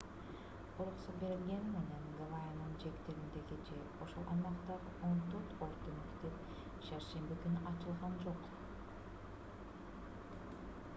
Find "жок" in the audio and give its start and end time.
8.27-8.51